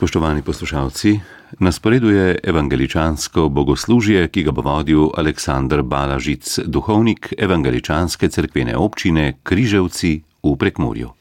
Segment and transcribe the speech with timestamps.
[0.00, 1.20] Spoštovani poslušalci,
[1.58, 9.34] na sporedu je evangeličansko bogoslužje, ki ga bo vodil Aleksandr Balažic, duhovnik evangeličanske cerkvene občine
[9.42, 11.19] Križevci v Prekmurju.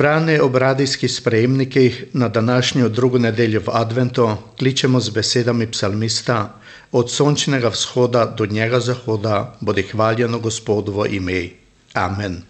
[0.00, 6.60] Zbrani ob radijskih sprejemnikih na današnjo drugo nedeljo v Adventu kličemo z besedami psalmista:
[6.92, 11.48] Od sončnega vzhoda do njega zahoda bodi hvaljeno Gospodovo ime.
[11.92, 12.42] Amen.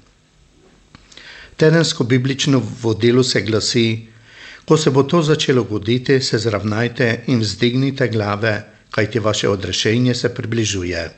[1.56, 4.06] Tedensko biblično vodilo se glasi:
[4.64, 10.34] Ko se bo to začelo goditi, se zravnajte in vzdignite glave, kajti vaše odrešenje se
[10.34, 11.10] približuje.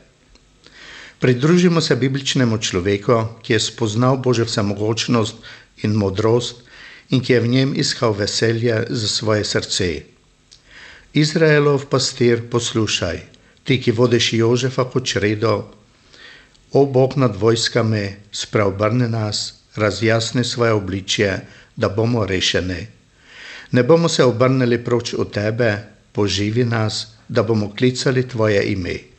[1.22, 5.34] Pridružimo se bibličnemu človeku, ki je spoznal Božjo vsemogočnost
[5.82, 6.62] in modrost
[7.10, 10.02] in ki je v njem iskal veselje za svoje srce.
[11.12, 13.20] Izraelov pastir, poslušaj,
[13.64, 15.68] ti, ki vodiš Jožefa kot čredo,
[16.72, 21.40] o Bog nad vojskami, spravbrne nas, razjasni svoje obličje,
[21.76, 22.86] da bomo rešeni.
[23.72, 25.76] Ne bomo se obrnili proč od tebe,
[26.12, 29.11] poživi nas, da bomo klicali tvoje ime.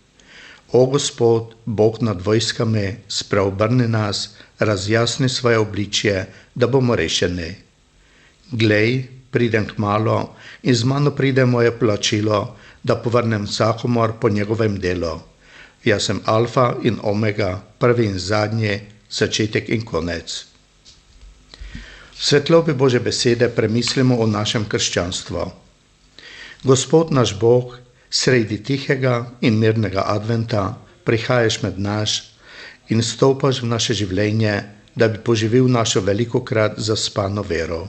[0.73, 4.29] O Gospod, Bog nad vojskami, spravbrni nas,
[4.59, 6.25] razjasni svoje obličje,
[6.55, 7.55] da bomo rešeni.
[8.51, 10.33] Glej, pridem k malo
[10.63, 15.19] in z mano pride moje plačilo, da povrnem vsakomor po njegovem delu.
[15.85, 18.79] Jaz sem alfa in omega, prvi in zadnji,
[19.09, 20.45] začetek in konec.
[22.17, 25.51] Svetlobi Bože besede premislimo o našem krščanstvu.
[26.63, 27.77] Gospod naš Bog,
[28.13, 30.63] sredi tihega in mirnega adventa
[31.03, 32.11] prihajaš med naš
[32.93, 34.53] in stopaš v naše življenje,
[34.95, 37.87] da bi poživil našo veliko krat zaspano vero.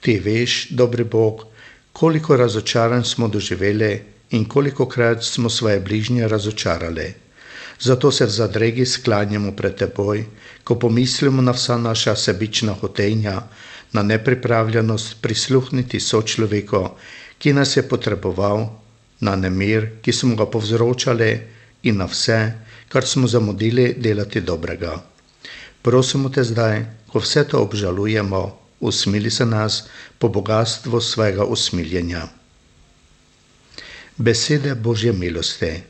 [0.00, 1.46] Ti veš, dobri Bog,
[1.92, 3.90] koliko razočaranj smo doživeli
[4.36, 7.08] in koliko krat smo svoje bližnje razočarali.
[7.80, 10.26] Zato se v zadregi sklanjamo pred teboj,
[10.64, 13.40] ko pomislimo na vsa naša sebična hotenja,
[13.92, 16.84] na nepripravljenost prisluhniti sočloveku,
[17.38, 18.68] ki nas je potreboval,
[19.20, 21.30] na nemir, ki smo ga povzročali
[21.82, 22.40] in na vse,
[22.88, 24.96] kar smo zamudili delati dobrega.
[25.82, 28.42] Prosimo te zdaj, ko vse to obžalujemo,
[28.80, 29.84] usmili se nas
[30.18, 32.28] po bogatstvu svojega usmiljenja.
[34.16, 35.89] Besede Božje milosti.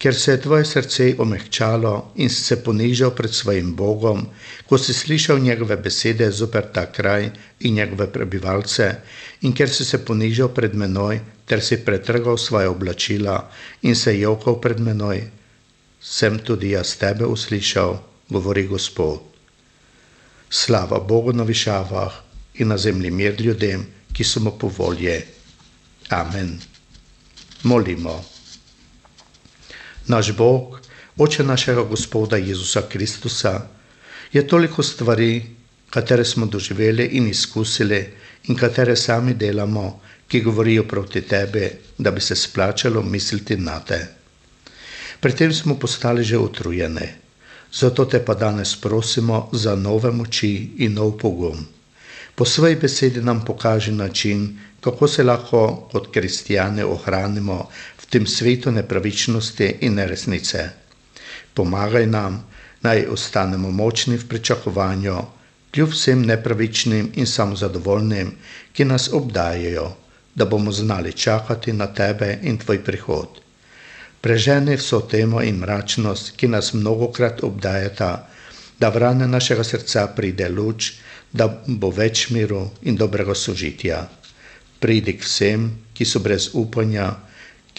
[0.00, 4.22] Ker se je tvoje srce omehčalo in si se ponižal pred svojim Bogom,
[4.64, 7.28] ko si slišal njegove besede zoper ta kraj
[7.60, 8.94] in njegove prebivalce,
[9.44, 13.50] in ker si se ponižal pred menoj, ter si pretrgal svoje oblačila
[13.82, 15.20] in se jokal pred menoj,
[16.00, 18.00] sem tudi jaz tebe uslišal,
[18.30, 19.20] govori Gospod.
[20.50, 22.12] Slava Bogu na višavah
[22.54, 25.20] in na zemlji mir ljudem, ki so mu po volje.
[26.08, 26.56] Amen.
[27.62, 28.29] Molimo.
[30.06, 30.80] Naš Bog,
[31.16, 33.60] oče našega Gospoda Jezusa Kristusa,
[34.32, 35.42] je toliko stvari,
[35.90, 38.06] katere smo doživeli in izkusili
[38.48, 44.06] in katere sami delamo, ki govorijo proti tebi, da bi se splačalo misliti na te.
[45.20, 47.08] Pri tem smo postali že utrujeni,
[47.72, 51.66] zato te pa danes prosimo za nove moči in nov pogum.
[52.34, 57.68] Po svoji besedi nam pokaži način, kako se lahko kot kristijane ohranimo
[58.10, 60.68] tem svetu nepravičnosti in neresnice.
[61.54, 62.40] Pomagaj nam,
[62.82, 65.18] naj ostanemo močni v pričakovanju,
[65.70, 68.32] kljub vsem nepravičnim in samozadovoljnim,
[68.72, 69.92] ki nas obdajajo,
[70.34, 73.40] da bomo znali čakati na tebe in tvoj prihod
[74.20, 78.28] prežene vso temo in mračnost, ki nas mnogokrat obdajata,
[78.80, 80.92] da v rane našega srca pride luč,
[81.32, 84.04] da bo več miru in dobrega sožitja.
[84.80, 87.10] Pridi k vsem, ki so brez upanja,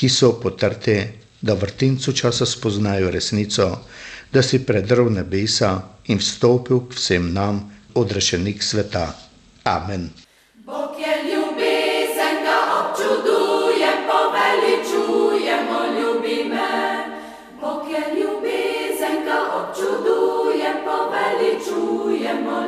[0.01, 0.96] ki so potrti,
[1.41, 3.86] da v vrtincu časa spoznajo resnico,
[4.34, 5.77] da si predrl nebesa
[6.10, 9.13] in vstopil k vsem nam, odrešenik sveta.
[9.70, 10.10] Amen.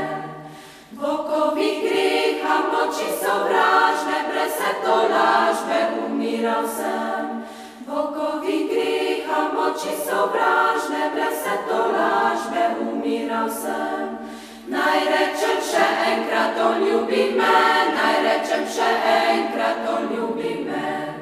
[0.92, 7.44] Vokovi griha moči sovražne, brez se to lažbe umiral sem.
[7.86, 14.18] Vokovi griha moči sovražne, brez se to lažbe umiral sem.
[14.66, 17.58] Naj rečem še enkrat, on ljubi me,
[17.96, 21.14] naj rečem še enkrat, on ljubi me.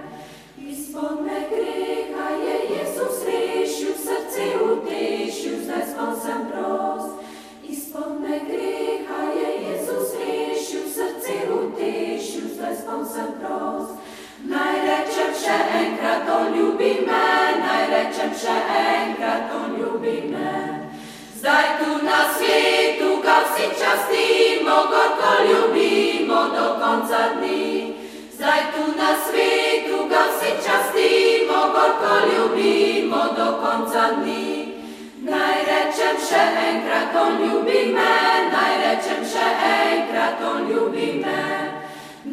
[0.92, 7.21] Spodne greha je Jezus rešil, srce utešil, zdaj spon sem prost.
[7.72, 13.96] Izpodne greha je Jezus rešil, srce utešil, zdaj spon sem prost.
[14.44, 17.30] Naj rečem še enkrat, on ljubi me,
[17.64, 20.52] naj rečem še enkrat, on ljubi me.
[21.40, 27.94] Zdaj tu na svetu ga vsi častimo, gorko ljubimo do konca dni.
[28.36, 31.32] Zdaj tu na svetu ga vsi častimo,
[33.62, 34.61] konca dni.
[35.22, 38.14] Naj rečem še enkrat, on ljubi me,
[38.50, 41.42] naj rečem še enkrat, on ljubi me.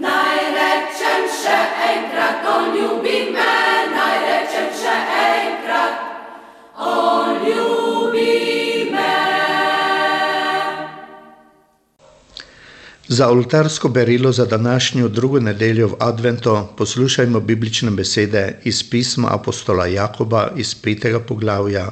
[0.06, 3.52] Naj rečem še enkrat, on ljubi me,
[3.92, 6.00] naj rečem še enkrat,
[6.82, 9.12] on ljubi me.
[13.08, 19.86] Za oltarsko berilo za današnjo drugo nedeljo v Adventu poslušajmo biblične besede iz pisma apostola
[19.86, 21.86] Jakoba iz petega poglavja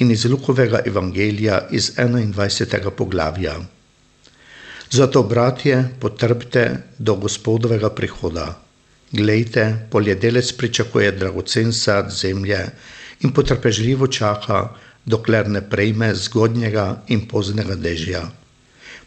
[0.00, 2.90] in iz Lukovega evangelija iz 21.
[2.90, 3.54] poglavja.
[4.90, 6.64] Zato, bratje, potrpite
[6.98, 8.62] do gospodovega prihoda.
[9.12, 12.58] Glejte, poljedelec pričakuje dragocen sad zemlje
[13.20, 14.68] in potrpežljivo čaka,
[15.04, 18.24] dokler ne prejme zgodnjega in poznega dežja.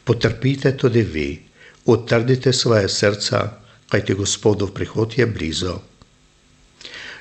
[0.04, 1.42] Potrpite tudi vi,
[1.86, 3.44] utrdite svoje srca,
[3.90, 5.74] kajti gospodov prihod je blizu.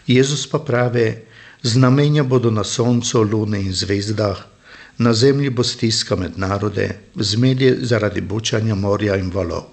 [0.06, 1.31] Jezus pa pravi,
[1.62, 4.44] znamenja bodo na soncu, luni in zvezdah,
[4.98, 9.64] na zemlji bo stiska med narode, zmedje zaradi bučanja morja in valov.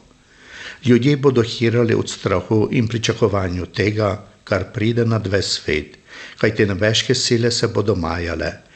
[0.86, 5.98] Ljudje bodo hirali od strahu in pričakovanju tega, kar pride na dve svet,
[6.38, 8.70] kajte nebeške sile se bodo majale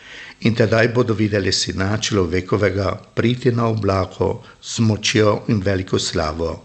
[0.44, 6.64] in tedaj bodo videli sina človekovega priti na oblako z močjo in veliko slavo.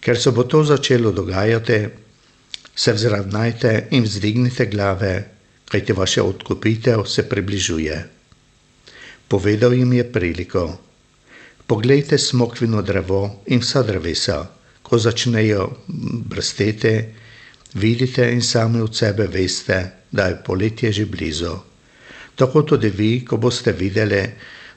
[0.00, 1.86] Ker se bo to začelo dogajati,
[2.74, 5.31] se vzravnajte in vzdignite glave,
[5.72, 7.96] kajte vaša odkupitev se približuje.
[9.28, 10.78] Povedal jim je priliko.
[11.66, 14.42] Poglejte smokvino drevo in vsa drevesa,
[14.82, 15.70] ko začnejo
[16.28, 16.92] brsteti,
[17.74, 19.78] vidite in sami od sebe veste,
[20.12, 21.56] da je poletje že blizu.
[22.36, 24.20] Tako tudi vi, ko boste videli,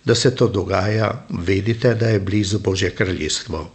[0.06, 3.72] da se to dogaja, vedite, da je blizu Božje kraljestvo.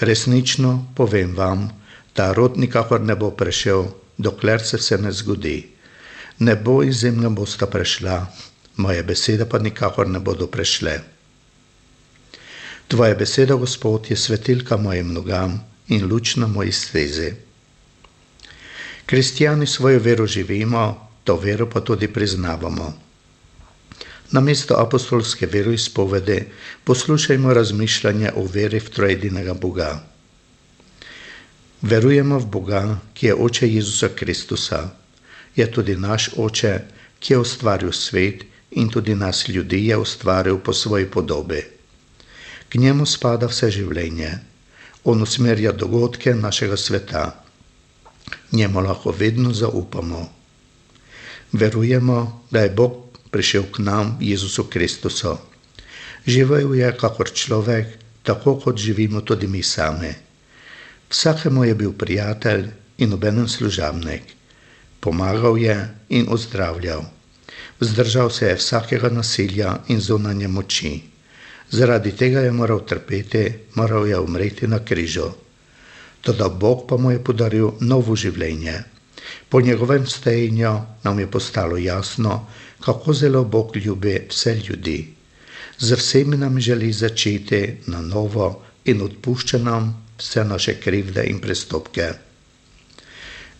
[0.00, 1.66] Resnično povem vam,
[2.12, 3.84] ta rod nikakor ne bo prešel,
[4.18, 5.77] dokler se vse ne zgodi.
[6.38, 8.26] Nebo in zemlja bosta prešla,
[8.76, 11.00] moje besede pa nikakor ne bodo prešle.
[12.88, 17.32] Tvoja beseda, Gospod, je svetilka mojim nogam in luč na moji stezi.
[19.06, 22.92] Kristijani svojo vero živimo, to vero pa tudi priznavamo.
[24.30, 26.46] Na mesto apostolske veroizpovede
[26.84, 30.04] poslušajmo razmišljanje o veri v trojedinega Boga.
[31.82, 34.88] Verujemo v Boga, ki je oče Jezusa Kristusa,
[35.58, 36.72] je tudi naš oče,
[37.18, 41.62] ki je ustvaril svet in tudi nas ljudi je ustvaril po svoji podobi.
[42.68, 44.30] K njemu spada vse življenje,
[45.04, 47.24] on usmerja dogodke našega sveta.
[48.52, 50.28] Njemu lahko vedno zaupamo.
[51.52, 55.36] Verujemo, da je Bog prišel k nam, Jezusu Kristusu.
[56.26, 60.12] Živel je kakor človek, tako kot živimo tudi mi sami.
[61.08, 64.37] Vsakemu je bil prijatelj in obenem služabnik.
[65.00, 65.76] Pomagal je
[66.08, 67.04] in ozdravljal.
[67.80, 71.02] Vzdržal se je vsakega nasilja in zunanje moči.
[71.70, 75.30] Zaradi tega je moral trpeti, moral je umreti na križu.
[76.20, 78.82] Toda Bog pa mu je podaril novo življenje.
[79.48, 82.46] Po njegovem stejenju nam je postalo jasno,
[82.80, 85.14] kako zelo Bog ljubi vse ljudi.
[85.78, 92.12] Z vsemi nam želi začeti na novo in odpušča nam vse naše krivde in prestopke.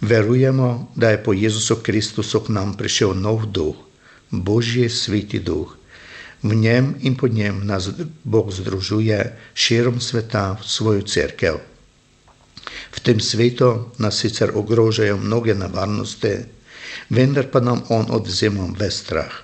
[0.01, 3.75] Verujemo, da je po Jezusu Kristusu k nam prišel nov duh,
[4.31, 5.75] Božji sveti duh.
[6.43, 7.91] V njem in po njem nas
[8.25, 11.59] Bog združuje širom sveta v svojo cerkev.
[12.95, 16.47] V tem svetu nas sicer ogrožajo mnoge nevarnosti,
[17.11, 19.35] vendar pa nam on odvzema ves strah,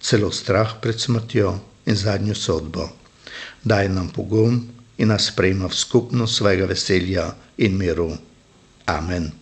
[0.00, 2.90] celo strah pred smrtjo in zadnjo sodbo.
[3.62, 4.66] Daj nam pogum
[4.98, 8.10] in nas sprejma v skupnost svojega veselja in miru.
[8.86, 9.41] Amen.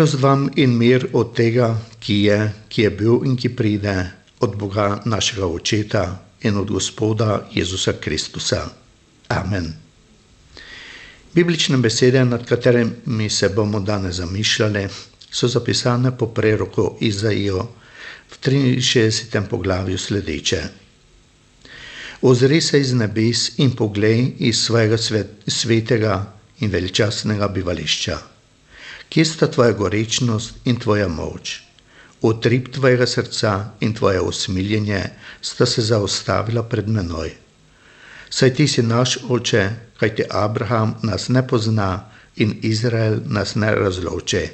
[0.00, 1.66] Milost vam in mir od tega,
[2.00, 2.36] ki je,
[2.72, 3.92] ki je bil in ki pride,
[4.40, 6.04] od Boga našega Očeta
[6.40, 8.62] in od Gospoda Jezusa Kristusa.
[9.28, 9.66] Amen.
[11.34, 14.86] Biblične besede, nad katerimi se bomo danes zamišljali,
[15.30, 17.68] so zapisane po preroku Izaijo
[18.30, 19.44] v 63.
[19.50, 20.62] poglavju sledeče.
[22.22, 26.24] Ozri se iz nebes in poglej iz svojega svet, svetega
[26.60, 28.39] in veličastnega bivališča.
[29.10, 31.60] Kje sta tvoja gorečnost in tvoja moč?
[32.22, 35.02] Utrip tvojega srca in tvoje usmiljenje
[35.42, 37.32] sta se zaustavila pred menoj.
[38.30, 39.68] Saj ti si naš oče,
[39.98, 44.48] kajti Abraham nas ne pozna in Izrael nas ne razloče.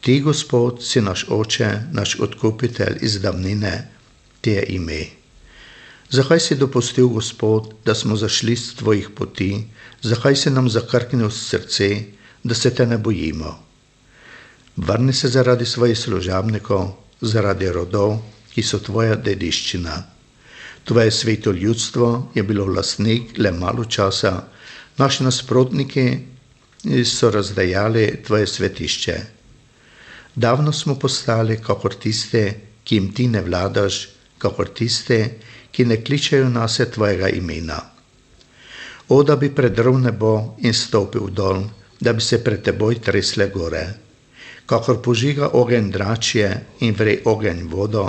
[0.00, 3.88] Ti, Gospod, si naš oče, naš odkupitelj iz davnine,
[4.40, 5.00] ti je ime.
[6.10, 9.64] Zakaj si dopustil, Gospod, da smo zašli z tvojih poti,
[10.02, 12.17] zakaj si nam zakrknil srce,
[12.48, 13.52] da se te ne bojimo?
[14.76, 18.18] Vrni se zaradi svojih služabnikov, zaradi rodov,
[18.52, 19.96] ki so tvoja dediščina.
[20.84, 24.32] Tvoje sveto ljudstvo je bilo lastnik le malo časa,
[24.98, 26.06] naši nasprotniki
[27.04, 29.16] so razdajali tvoje svetišče.
[30.34, 32.42] Davno smo postali kakor tiste,
[32.84, 34.08] ki jim ti ne vladaš,
[34.38, 35.18] kakor tiste,
[35.70, 37.80] ki ne kličejo nas tvojega imena.
[39.08, 41.64] O, da bi predrl nebo in stopil dol,
[42.00, 43.86] da bi se pred teboj tresle gore
[44.68, 46.48] kakor požiga ogenj dračje
[46.84, 48.04] in vre ogenj vodo,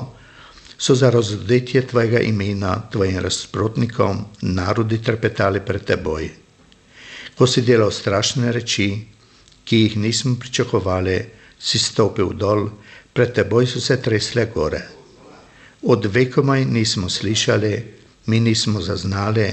[0.78, 6.30] so za razodetje tvojega imena tvojim razprotnikom narodi trpetali pred teboj.
[7.36, 8.89] Ko si delal strašne reči,
[9.63, 11.17] ki jih nismo pričakovali,
[11.60, 12.67] si stopil dol,
[13.13, 14.82] pred teboj so se tresle gore.
[15.84, 17.73] Od vekomaj nismo slišali,
[18.25, 19.47] mi nismo zaznali,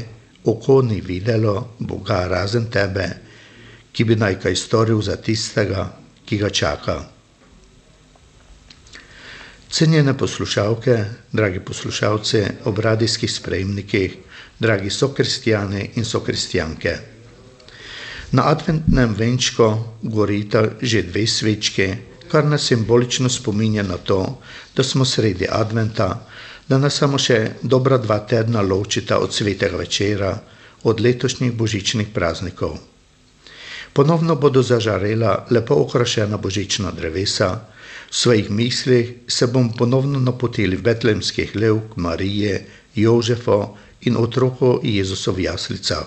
[0.44, 3.06] oko ni videlo Boga razen tebe,
[3.96, 5.86] ki bi naj kaj storil za tistega,
[6.28, 6.96] ki ga čaka.
[9.72, 10.96] Cenjene poslušalke,
[11.32, 14.16] dragi poslušalci ob radijskih sprejemnikih,
[14.60, 16.96] dragi sokristijane in sokristjanke.
[18.32, 19.68] Na adventnem venčku
[20.02, 21.96] gorita že dve svečke,
[22.28, 24.40] kar nas simbolično spominja na to,
[24.76, 26.26] da smo sredi adventa,
[26.68, 30.34] da nas samo še dobra dva tedna ločita od svetega večera,
[30.82, 32.76] od letošnjih božičnih praznikov.
[33.96, 37.46] Ponovno bodo zažarela lepo okrašena božična drevesa,
[38.10, 42.58] v svojih mislih se bom ponovno napotili v betlemskih lev k Marije,
[42.94, 46.02] Jožefo in otroku Jezusov jaslica.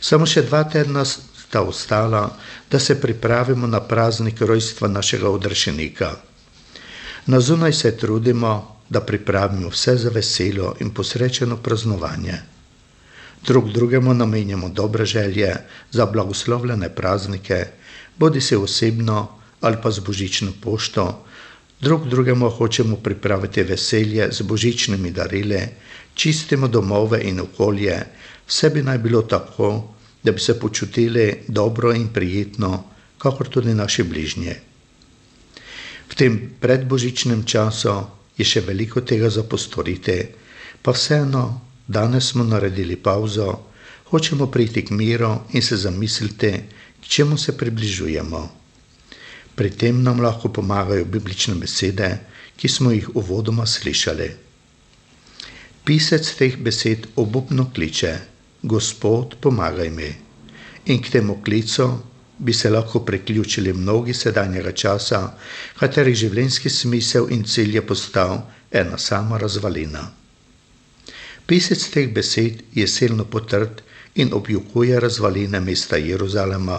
[0.00, 2.22] Samo še dva tedna sta ostala,
[2.70, 6.12] da se pripravimo na praznik rojstva našega odrešenika.
[7.26, 8.54] Na zunaj se trudimo,
[8.88, 12.38] da pripravimo vse za veselo in posrečeno praznovanje
[13.46, 15.56] drug drugemu namenjamo dobre želje
[15.90, 17.66] za blagoslovljene praznike,
[18.18, 19.28] bodi se osebno
[19.60, 21.24] ali pa z božično pošto,
[21.80, 25.60] drug drugemu hočemo pripraviti veselje z božičnimi darili,
[26.14, 27.98] čistimo domove in okolje,
[28.48, 32.84] vse bi naj bilo tako, da bi se počutili dobro in prijetno,
[33.18, 34.54] kakor tudi naši bližnji.
[36.10, 37.94] V tem predbožičnem času
[38.36, 40.18] je še veliko tega za postoriti,
[40.82, 43.48] pa vseeno Danes smo naredili pauzo,
[44.10, 46.50] hočemo priti k miru in se zamisliti,
[47.02, 48.42] k čemu se približujemo.
[49.54, 52.10] Pri tem nam lahko pomagajo biblične besede,
[52.56, 54.28] ki smo jih uvodoma slišali.
[55.84, 58.14] Pisec teh besed obupno kliče:
[58.62, 60.12] Gospod, pomagaj mi.
[60.86, 61.88] In k temu klicu
[62.38, 65.24] bi se lahko priključili mnogi sedanjega časa,
[65.82, 68.38] katerih življenjski smisel in cilj je postal
[68.70, 70.19] ena sama razvalina.
[71.50, 73.80] Pisec teh besed je silno potrd
[74.22, 76.76] in objukuje razvaline mesta Jeruzalema,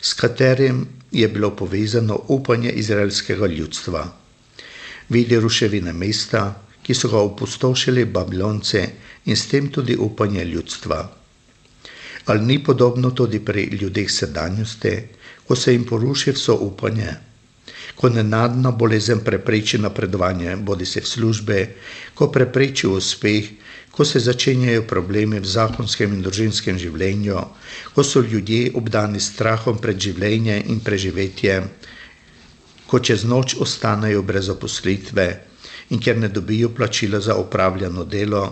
[0.00, 4.02] s katerim je bilo povezano upanje izraelskega ljudstva.
[5.08, 6.42] Vidi ruševine mesta,
[6.82, 8.82] ki so ga opustošili Babilonce
[9.24, 11.00] in s tem tudi upanje ljudstva.
[12.26, 14.94] Ali ni podobno tudi pri ljudeh sedanjosti,
[15.48, 17.16] ko se jim poruši vso upanje?
[18.00, 21.58] Ko nenadna bolezen prepreči napredovanje, bodi se v službe,
[22.16, 23.50] ko prepreči uspeh,
[23.90, 27.36] ko se začenjajo problemi v zakonskem in družinskem življenju,
[27.92, 31.58] ko so ljudje obdani strahom pred življenje in preživetje,
[32.88, 35.26] ko čez noč ostanejo brez oposlitve
[35.90, 38.44] in ker ne dobijo plačila za upravljeno delo,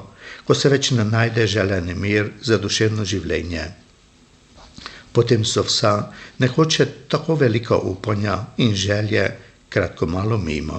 [0.45, 3.65] ko se več ne najde želeni mir za duševno življenje.
[5.19, 5.93] Potem so vsa
[6.39, 9.25] nehoče tako velika upanja in želje
[9.69, 10.79] kratko malo mimo.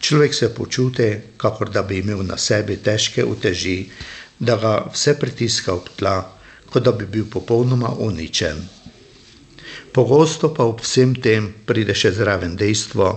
[0.00, 3.86] Človek se počuti, kakor da bi imel na sebi težke uteži,
[4.38, 6.18] da ga vse pritiska ob tla,
[6.68, 8.60] kot da bi bil popolnoma uničen.
[9.96, 13.08] Pogosto pa ob vsem tem pride še zraven dejstvo,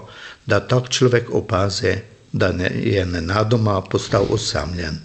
[0.46, 1.92] da tak človek opazi,
[2.32, 5.02] da ne, je nenadoma postal osamljen,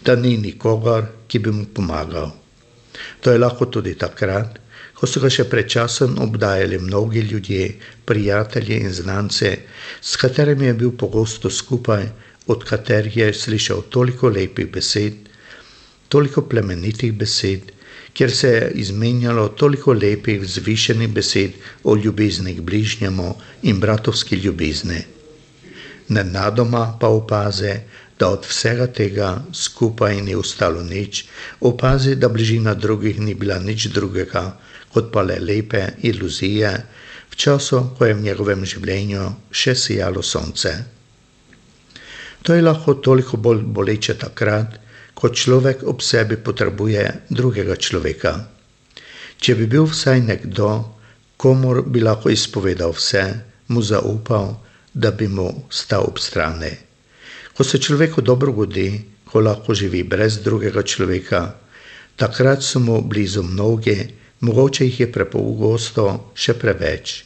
[0.00, 2.32] da ni nikogar, ki bi mu pomagal.
[3.20, 4.61] To je lahko tudi takrat,
[5.02, 7.64] ko so ga še pred časom obdajali mnogi ljudje,
[8.06, 9.48] prijatelji in znance,
[9.98, 12.04] s katerimi je bil pogosto skupaj,
[12.46, 15.16] od katerih je slišal toliko lepih besed,
[16.06, 17.72] toliko plemenitih besed,
[18.14, 25.02] kjer se je izmenjalo toliko lepih, vzvišenih besed o ljubezni k bližnjemu in bratovski ljubezni.
[26.14, 27.74] Nenadoma pa opaze,
[28.22, 31.24] da od vsega tega skupaj ni ostalo nič,
[31.60, 34.42] opazi, da bližina drugih ni bila nič drugega,
[34.94, 36.70] kot pa le lepe iluzije,
[37.32, 40.72] v času, ko je v njegovem življenju še sijalo sonce.
[42.46, 44.78] To je lahko toliko bolj boleče takrat,
[45.18, 48.36] ko človek ob sebi potrebuje drugega človeka.
[49.42, 50.70] Če bi bil vsaj nekdo,
[51.42, 53.26] komor bi lahko izpovedal vse,
[53.74, 54.54] mu zaupal,
[54.94, 56.91] da bi mu stal ob strani.
[57.56, 61.54] Ko se človeku dobro godi, ko lahko živi brez drugega človeka,
[62.16, 63.96] takrat so mu blizu mnogi,
[64.40, 67.24] mogoče jih je prepogosto še preveč.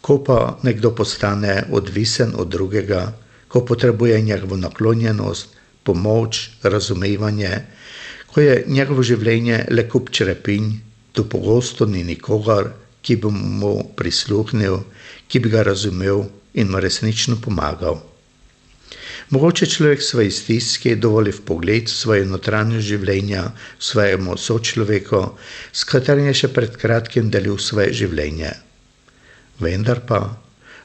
[0.00, 3.12] Ko pa nekdo postane odvisen od drugega,
[3.48, 7.52] ko potrebuje njegovo naklonjenost, pomoč, razumevanje,
[8.32, 10.78] ko je njegovo življenje le kup črepinj,
[11.12, 12.72] tu pogosto ni nikogar,
[13.02, 14.80] ki bi mu prisluhnil,
[15.28, 18.00] ki bi ga razumel in mu resnično pomagal.
[19.32, 23.46] Mogoče človek svoje stiske dovoli v pogled svoje notranje življenja
[23.80, 25.22] svojemu sočloveku,
[25.72, 28.52] s katerim je še pred kratkim delil svoje življenje.
[29.56, 30.36] Vendar pa,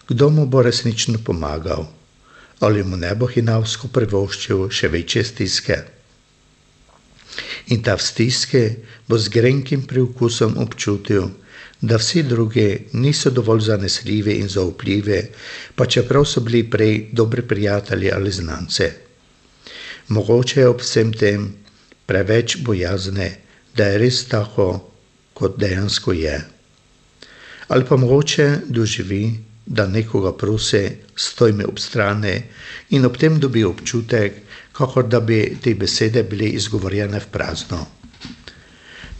[0.07, 1.87] kdo mu bo resnično pomagal?
[2.59, 5.77] ali mu ne bo hinavsko privoščil še večje stiske.
[7.73, 8.61] In ta v stiske
[9.07, 11.29] bo z grenkim priokusom občutil,
[11.81, 15.21] da vsi drugi niso dovolj zanesljivi in zaupljivi,
[15.75, 18.91] pa čeprav so bili prej dobri prijatelji ali znance.
[20.07, 21.53] Mogoče je ob vsem tem
[22.05, 23.31] preveč bojazne,
[23.75, 24.91] da je res tako,
[25.33, 26.37] kot dejansko je.
[27.67, 32.41] Ali pa mogoče doživi, da nekoga prosi, stoj mi ob strani
[32.89, 34.33] in ob tem dobi občutek,
[34.71, 37.96] kakor da bi te besede bile izgovorjene v prazno.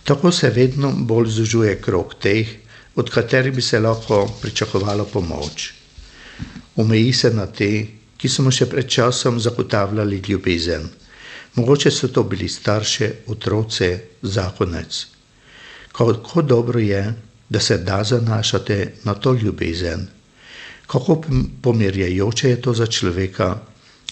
[0.08, 2.48] Tako se vedno bolj zužuje krok teh,
[2.96, 5.74] od katerih bi se lahko pričakovalo pomoč.
[6.76, 7.70] Omeji se na te,
[8.18, 10.88] ki so mu še pred časom zagotavljali ljubezen.
[11.56, 13.92] Mogoče so to bili starši, otroci,
[14.22, 15.06] zakonec.
[15.92, 17.04] Kako dobro je,
[17.50, 20.08] da se da zanašati na to ljubezen
[20.88, 21.22] kako
[21.62, 23.58] pomirjajoče je to za človeka,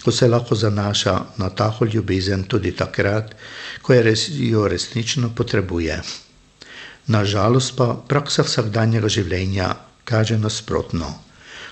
[0.03, 3.35] ko se lahko zanaša na tako ljubezen tudi takrat,
[3.85, 5.99] ko je res, jo resnično potrebuje.
[7.13, 9.67] Nažalost pa praksa vsakdanjega življenja
[10.09, 11.11] kaže nasprotno,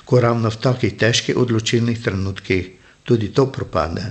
[0.05, 2.67] ko ravno v takih težkih odločilnih trenutkih
[3.03, 4.03] tudi to propade.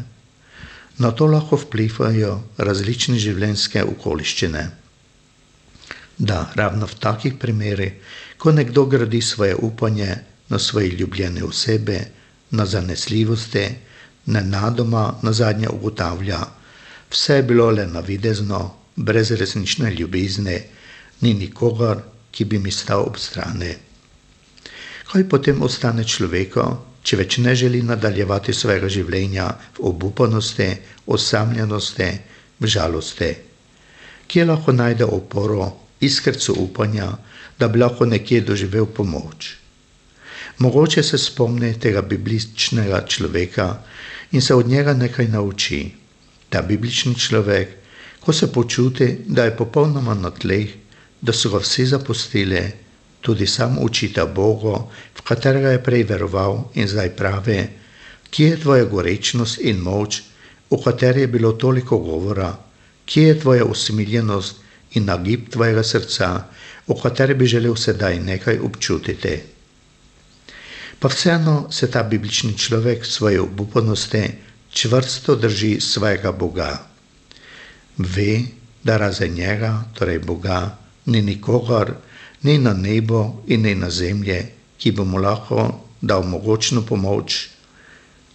[0.99, 4.65] Na to lahko vplivajo različne življenjske okoliščine.
[6.19, 10.11] Da, ravno v takih primerih, ko nekdo gradi svoje upanje
[10.51, 12.01] na svoje ljubljene osebe,
[12.51, 13.65] na zanesljivosti,
[14.27, 16.43] nenadoma na zadnje ugotavlja,
[17.13, 20.59] vse je bilo le navidezno, brez resnične ljubezni,
[21.21, 23.75] ni nikogar, ki bi mi stal ob strani.
[25.13, 26.65] Kaj potem ostane človeku,
[27.05, 30.69] če več ne želi nadaljevati svojega življenja v obupanosti,
[31.07, 32.11] osamljenosti,
[32.61, 33.31] v žalosti?
[34.27, 35.69] Kje lahko najde oporo,
[36.01, 37.11] iskrco upanja,
[37.59, 39.57] da bi lahko nekje doživel pomoč?
[40.59, 43.69] Mogoče se spomni tega bibličnega človeka
[44.33, 46.02] in se od njega nekaj nauči.
[46.53, 47.69] Ta biblični človek,
[48.21, 50.69] ko se počuti, da je popolnoma na tleh,
[51.21, 52.61] da so ga vsi zapustili,
[53.21, 54.75] tudi sam učita Bogu,
[55.15, 57.61] v katerega je prej veroval in zdaj pravi,
[58.31, 60.23] kje je tvoja gorečnost in moč,
[60.71, 62.53] o kateri je bilo toliko govora,
[63.07, 64.61] kje je tvoja usmiljenost
[64.99, 66.29] in nagib tvojega srca,
[66.87, 69.41] o kateri bi želel sedaj nekaj občutiti?
[70.99, 74.23] Pa vseeno se ta biblični človek svoje obupanosti
[74.73, 76.79] čvrsto drži svojega Boga.
[77.99, 78.41] Ve,
[78.85, 81.93] da razen njega, torej Boga, ni nikogar,
[82.43, 84.43] ni na nebo in ni na zemlji,
[84.79, 87.49] ki bi mu lahko dal mogočno pomoč,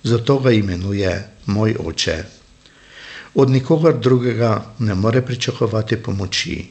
[0.04, 2.24] zato ga imenuje moj oče.
[3.36, 6.66] Od nikogar drugega ne more pričakovati pomoči.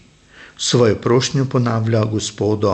[0.59, 2.73] Svojo prošnjo ponavlja Gospodu,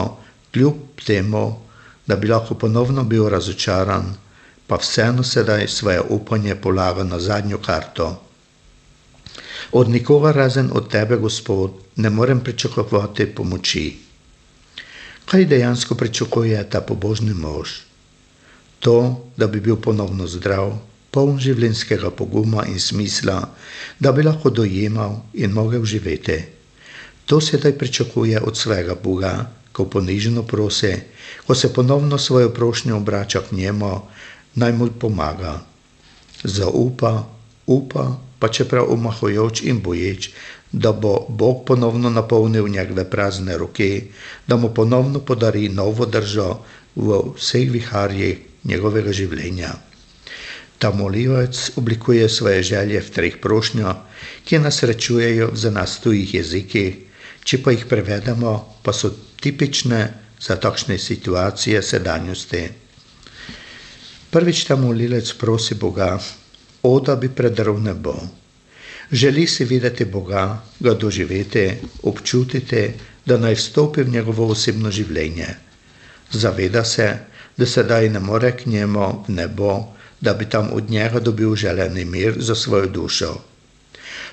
[0.53, 0.73] kljub
[1.05, 1.59] temu,
[2.07, 4.13] da bi lahko ponovno bil razočaran,
[4.73, 8.17] pa vseeno sedaj svoje upanje polaga na zadnjo karto.
[9.71, 13.97] Od nikoga razen od tebe, Gospod, ne morem pričakovati pomoči.
[15.25, 17.69] Kaj dejansko pričakuje ta pobožni mož?
[18.79, 20.73] To, da bi bil ponovno zdrav,
[21.13, 23.53] poln življenjskega poguma in smisla,
[23.99, 26.41] da bi lahko dojemal in mogel živeti.
[27.25, 30.97] To sedaj pričakuje od svojega Boga, ko ponižno prosi,
[31.45, 34.01] ko se ponovno svojo prošnjo obrača k njemu,
[34.55, 35.61] naj mu pomaga.
[36.43, 37.23] Zaupa,
[37.65, 40.29] upa, pa čeprav omahujoč in boječ,
[40.71, 44.03] da bo Bog ponovno napolnil njegove prazne roke,
[44.47, 46.59] da mu ponovno podari novo držo
[46.95, 49.73] v vseh viharjih njegovega življenja.
[50.77, 53.95] Ta molivec oblikuje svoje želje v treh prošnjah,
[54.45, 56.97] ki nas rečujejo za nas tujih jezikih,
[57.43, 60.01] če pa jih prevedemo, pa so tipične
[60.41, 62.82] za takšne situacije sedanjosti.
[64.33, 66.17] Prvič ta molilec prosi Boga,
[66.81, 68.17] o da bi predrl nebo.
[69.11, 75.47] Želi si videti Boga, ga doživeti, občutiti, da naj vstopi v njegovo osebno življenje.
[76.31, 77.07] Zaveda se,
[77.57, 82.05] da sedaj ne more k njemu v nebo, da bi tam od njega dobil želeni
[82.05, 83.37] mir za svojo dušo.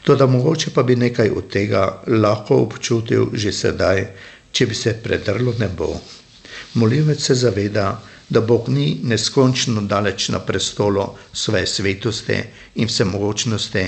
[0.03, 4.07] Toda mogoče pa bi nekaj od tega lahko občutil že sedaj,
[4.53, 5.93] če bi se predrlo nebo.
[6.75, 12.39] Molivec se zaveda, da Bog ni neskončno daleč na prestolu svoje svetosti
[12.75, 13.85] in vsemogočnosti,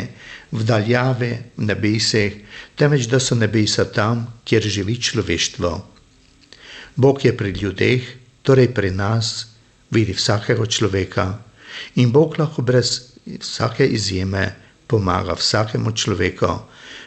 [0.53, 2.35] v daljavi, v nebesih,
[2.77, 5.71] temveč da so nebesa tam, kjer živi človeštvo.
[6.97, 8.03] Bog je pri ljudeh,
[8.43, 9.47] torej pri nas,
[9.91, 11.27] vidi vsakega človeka
[11.95, 14.55] in Bog lahko brez vsake izjeme
[14.87, 16.53] pomaga vsakemu človeku,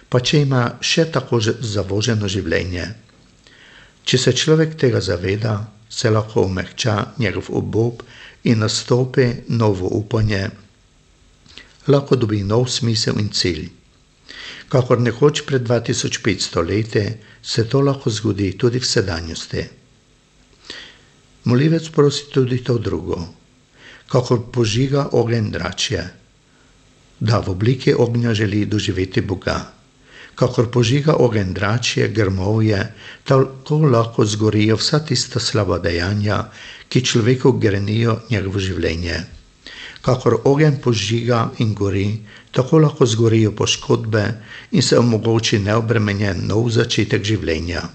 [0.10, 2.86] pa če ima še tako zavoženo življenje.
[4.06, 5.58] Če se človek tega zaveda,
[5.90, 8.02] se lahko umehča njegov obob
[8.44, 10.50] in nastopi novo upanje,
[11.88, 13.70] lahko dobi nov smisel in cilj.
[14.70, 17.06] Kakor nekoč pred 2500 leti,
[17.42, 19.64] se to lahko zgodi tudi v sedanjosti.
[21.46, 23.20] Molivec prosi tudi to drugo,
[24.10, 26.04] kakor požiga ogenj dračje,
[27.20, 29.75] da v obliki ognja želi doživeti Boga
[30.36, 32.94] kakor požiga ogen dračje, grmovje,
[33.24, 36.44] tako lahko zgorijo vsa tista slaba dejanja,
[36.90, 39.24] ki človeku grenijo njegovo življenje.
[40.06, 42.20] Kakor ogen požiga in gori,
[42.52, 44.26] tako lahko zgorijo poškodbe
[44.72, 47.88] in se omogoči neobremenjen nov začetek življenja.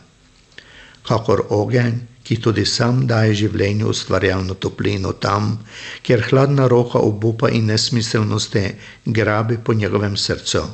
[1.07, 5.57] Kakor ogen, ki tudi sam daje življenju ustvarjalno toplino tam,
[6.03, 8.67] kjer hladna roka obupa in nesmiselnosti
[9.07, 10.67] grabi po njegovem srcu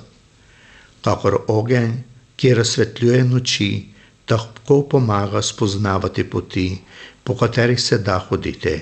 [1.07, 1.93] kakor ogenj,
[2.37, 3.71] ki razsvetljuje noči,
[4.27, 6.67] tako pomaga spoznavati poti,
[7.25, 8.75] po katerih se da hoditi.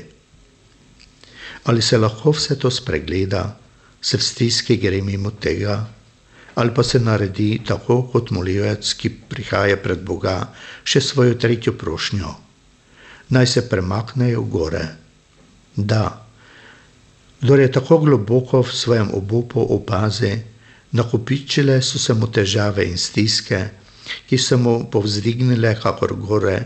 [1.65, 3.45] Ali se lahko vse to spregleda,
[4.01, 5.77] se v stiski gre mimo tega,
[6.55, 10.37] ali pa se naredi tako kot moljivec, ki prihaja pred Boga,
[10.85, 12.35] še svojo tretjo prošnjo.
[13.35, 14.85] Naj se premaknejo gore.
[15.77, 16.05] Da,
[17.41, 20.37] kdo je tako globoko v svojem obupu opazi,
[20.95, 23.61] Nakopičile so se mu težave in stiske,
[24.29, 26.59] ki so mu povzdignile kakor gore,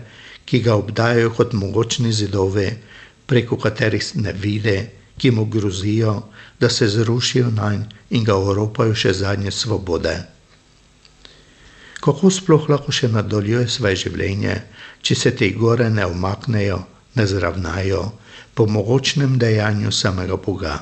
[0.44, 2.68] ki ga obdajajo kot mogočni zidovi,
[3.26, 4.78] preko katerih ne vide,
[5.18, 6.22] ki mu grozijo,
[6.60, 10.14] da se zrušijo nanj in ga oropajo še zadnje svobode.
[12.00, 14.60] Kako sploh lahko še nadaljuje svoje življenje,
[15.02, 16.78] če se te gore ne umaknejo,
[17.16, 18.04] ne zravnajo
[18.54, 20.76] po mogočnem dejanju samega Boga?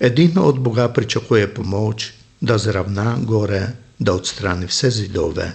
[0.00, 5.52] Edino od Boga pričakuje pomoč, da zravna gore, da odstrani vse zidove.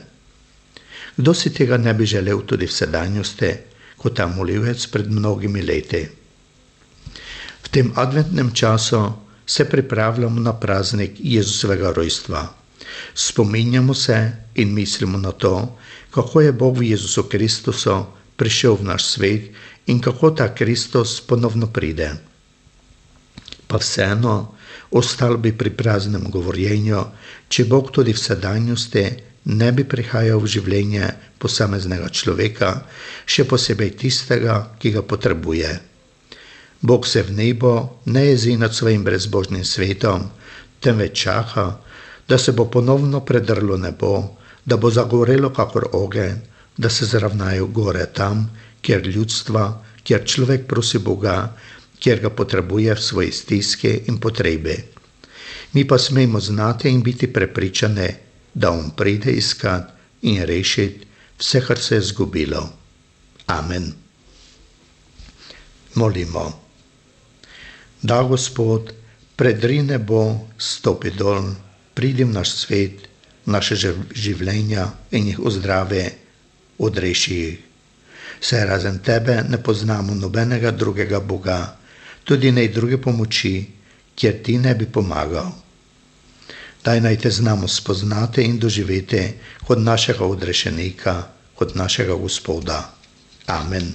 [1.18, 3.52] Kdo si tega ne bi želel tudi v sedanjosti,
[3.98, 6.02] kot ta molivec pred mnogimi leti?
[7.64, 9.04] V tem adventnem času
[9.46, 12.48] se pripravljamo na praznik Jezusovega rojstva.
[13.14, 15.78] Spominjamo se in mislimo na to,
[16.12, 19.52] kako je Bog v Jezusu Kristusu prišel v naš svet
[19.88, 22.31] in kako ta Kristus ponovno pride.
[23.72, 24.36] Pa vseeno,
[24.92, 27.04] ostal bi pri praznem govorjenju,
[27.48, 29.06] če Bog tudi v sedanjosti
[29.56, 31.08] ne bi prihajal v življenje
[31.40, 32.74] posameznega človeka,
[33.26, 35.72] še posebej tistega, ki ga potrebuje.
[36.82, 40.28] Bog se v nebo ne jezi nad svojim brezbožnim svetom,
[40.82, 41.80] temveč čaka,
[42.28, 46.42] da se bo ponovno predrlo nebo, da bo zagorelo kakor ogen,
[46.78, 48.50] da se zravnajo gore tam,
[48.82, 49.64] kjer ljudstva,
[50.04, 51.54] kjer človek prosi Boga,
[52.02, 54.76] kjer ga potrebuje v svoji stiski in potrebi.
[55.74, 58.10] Mi pa smemo znati in biti prepričani,
[58.54, 62.70] da on pride iskat in rešiti vse, kar se je zgubilo.
[63.48, 63.94] Amen.
[65.96, 66.62] Molimo.
[68.02, 68.94] Da, Gospod,
[69.36, 71.54] predri nebo, stopi dol,
[71.94, 73.08] pridi v naš svet,
[73.46, 73.76] naše
[74.14, 76.06] življenja in jih ozdravi,
[76.78, 77.60] odreši jih.
[78.42, 81.78] saj razen tebe ne poznamo nobenega drugega Boga,
[82.32, 83.66] tudi ne druge pomoči,
[84.16, 85.50] kjer ti ne bi pomagal.
[86.80, 89.20] Daj naj te znamo spoznati in doživeti
[89.62, 91.16] kot našega odrešenika,
[91.54, 92.78] kot našega Gospoda.
[93.48, 93.92] Amen.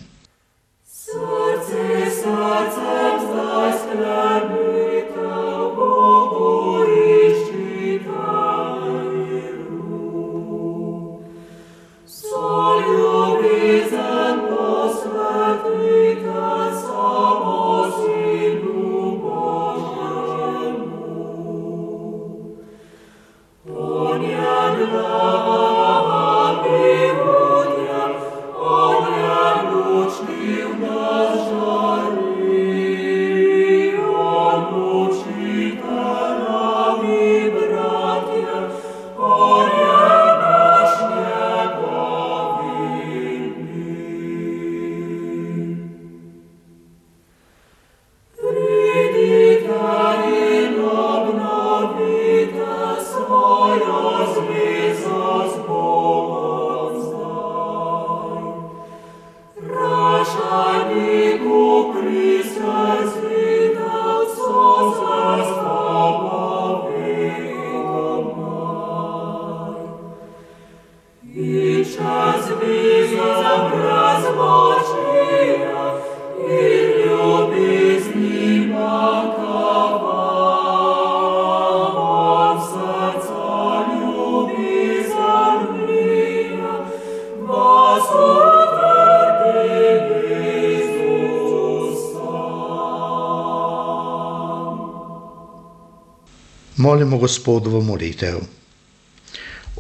[96.97, 98.39] Molimo Gospodovo molitev.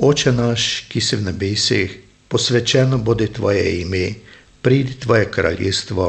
[0.04, 1.94] Oče naš, ki si v nebesih,
[2.28, 4.10] posvečeno bodi Tvoje ime,
[4.60, 6.08] pridi Tvoje kraljestvo,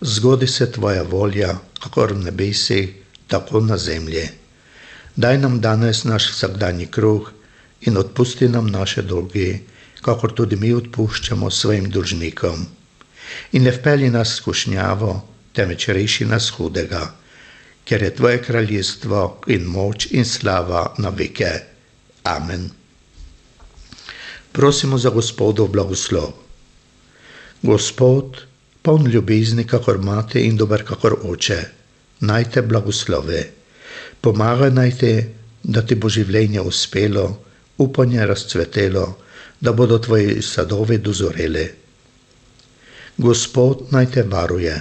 [0.00, 1.50] zgodi se Tvoja volja,
[1.82, 2.88] kakor v nebesih,
[3.28, 4.22] tako na zemlji.
[5.16, 7.28] Daj nam danes naš vsakdanji kruh
[7.84, 9.58] in odpusti nam naše dolge,
[10.00, 12.64] kakor tudi mi odpuščamo svojim dolžnikom.
[13.52, 15.12] In ne vpelji nas v skušnjavo,
[15.52, 17.12] temveč reši nas hudega,
[17.86, 21.52] ker je Tvoje kraljestvo in moč in slava na veke.
[22.26, 22.70] Amen.
[24.52, 26.32] Prosimo za Gospodov blagoslov.
[27.62, 28.42] Gospod,
[28.82, 31.60] poln ljubezni, kakor mate in dober, kakor oče,
[32.20, 33.44] naj te blagoslove.
[34.20, 35.12] Pomagaj naj te,
[35.62, 37.26] da ti bo življenje uspelo,
[37.78, 39.06] upanje razcvetelo,
[39.60, 41.66] da bodo tvoji sadovi dozoreli.
[43.16, 44.74] Gospod naj te varuje.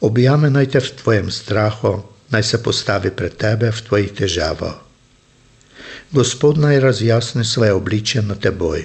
[0.00, 4.76] Objame naj te v tvojem strahu, naj se postavi pred tebe v tvojih težavah.
[6.12, 8.84] Gospod naj razjasni svoje obličje na teboj.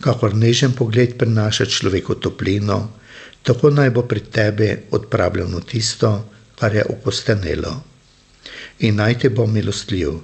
[0.00, 2.92] Kakor nežen pogled prinaša človeku toplino,
[3.42, 7.82] tako naj bo pri tebi odpravljeno tisto, kar je okostenelo.
[8.78, 10.20] In naj ti bo milostljiv.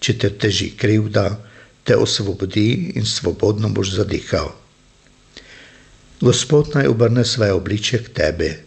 [0.00, 1.38] Če te teži krivda,
[1.84, 4.50] te osvobodi in svobodno boš zadihal.
[6.20, 8.65] Gospod naj obrne svoje obličje k tebi.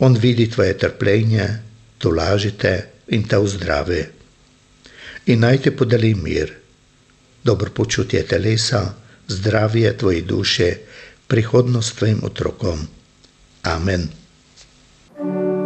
[0.00, 1.48] On vidi tvoje trpljenje,
[1.98, 2.74] tolaži te
[3.08, 4.04] in te vzdravi.
[5.26, 6.54] In naj ti podeli mir,
[7.44, 8.82] dobro počutje telesa,
[9.28, 10.74] zdravje tvoji duše,
[11.28, 12.86] prihodnost tvojim otrokom.
[13.62, 14.08] Amen.
[15.20, 15.59] Amen.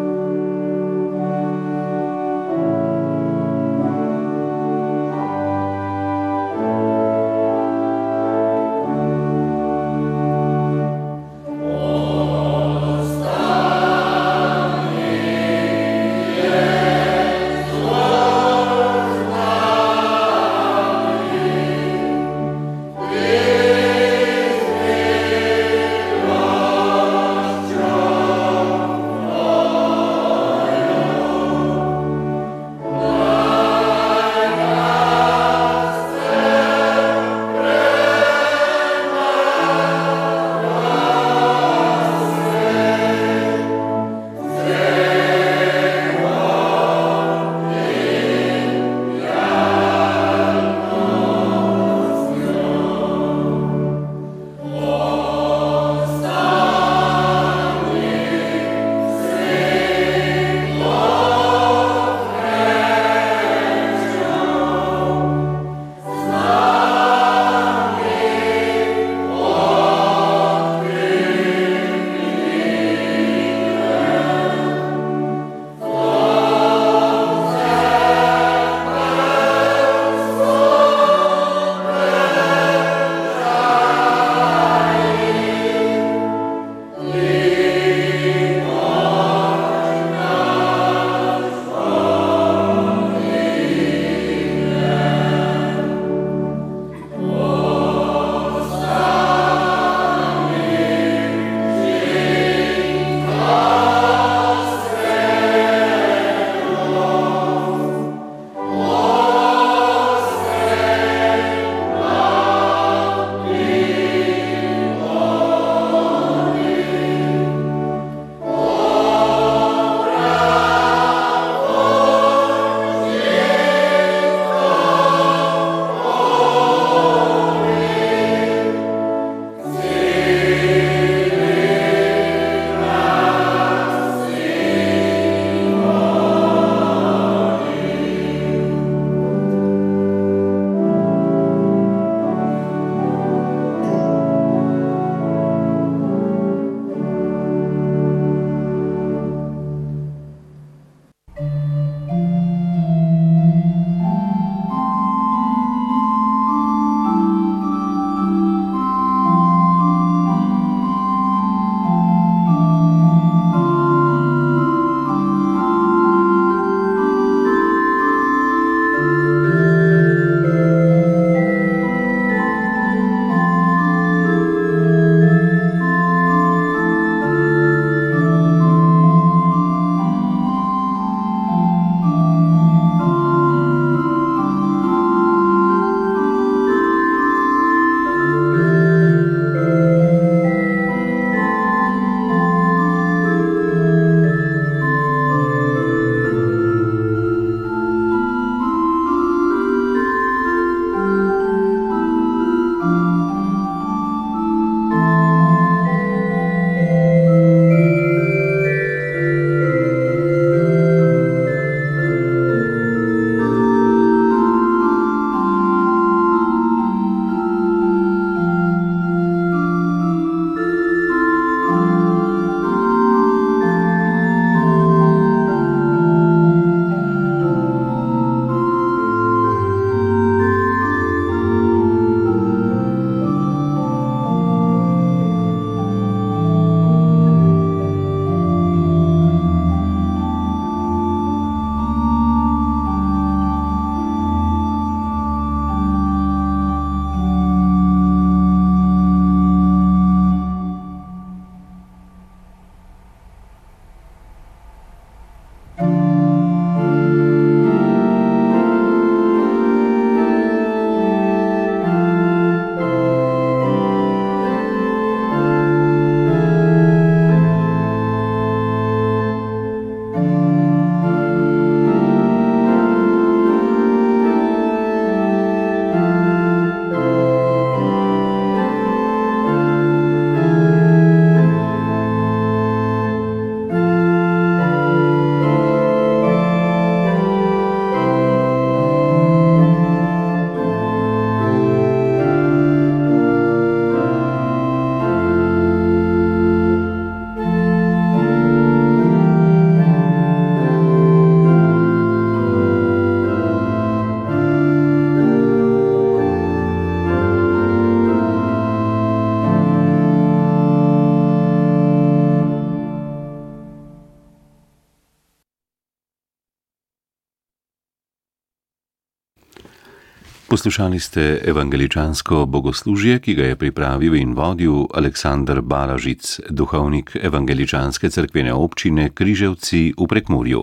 [320.55, 328.55] Poslušali ste evangeličansko bogoslužje, ki ga je pripravil in vodil Aleksandr Balažic, duhovnik evangeličanske cerkvene
[328.55, 330.63] občine Križevci v Prekmurju.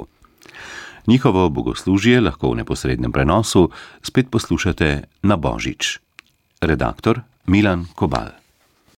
[1.07, 3.67] Njihovo bogoslužje lahko v neposrednem prenosu
[4.01, 5.99] spet poslušate na Božič.
[6.61, 8.40] Redaktor Milan Kobal.